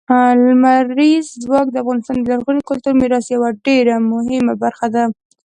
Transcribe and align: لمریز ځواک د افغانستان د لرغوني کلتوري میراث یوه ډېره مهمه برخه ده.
لمریز 0.43 1.27
ځواک 1.43 1.67
د 1.71 1.75
افغانستان 1.83 2.17
د 2.21 2.25
لرغوني 2.31 2.61
کلتوري 2.69 2.95
میراث 2.99 3.25
یوه 3.35 3.49
ډېره 3.65 3.95
مهمه 4.11 4.53
برخه 4.63 4.87
ده. 4.95 5.03